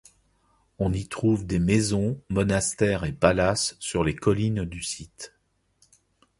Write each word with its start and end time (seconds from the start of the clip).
On 0.79 0.93
y 0.93 1.07
trouve 1.07 1.45
des 1.45 1.59
maisons, 1.59 2.19
monastères 2.29 3.03
et 3.03 3.11
palaces 3.13 3.77
sur 3.79 4.03
les 4.03 4.15
collines 4.15 4.65
du 4.65 4.81
site. 4.81 5.35